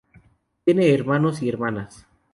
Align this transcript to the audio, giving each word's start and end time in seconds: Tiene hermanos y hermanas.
Tiene 0.65 0.91
hermanos 0.95 1.43
y 1.43 1.49
hermanas. 1.49 2.07